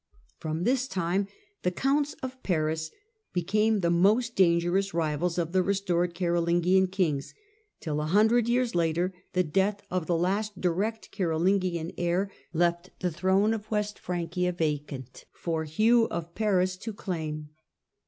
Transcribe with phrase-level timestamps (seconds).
[0.39, 1.27] From this time
[1.61, 2.89] the Counts of Paris
[3.33, 7.35] became the most dangerous rivals of the restored Carolingian kings,
[7.79, 13.11] till, a hundred years later, the death of the last direct Carolingian heir left the
[13.11, 17.49] throne of West Francia vacant for Hugh of Paris to claim.